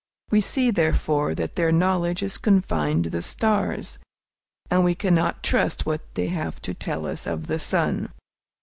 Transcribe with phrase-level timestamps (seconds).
[0.31, 3.99] We see, therefore, that their knowledge is confined to the stars,
[4.71, 8.09] and we cannot trust what they have to tell us of the sun.